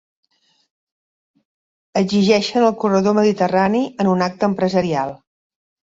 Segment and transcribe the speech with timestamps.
[2.03, 5.19] Exigeixen el corredor mediterrani en un acte empresarial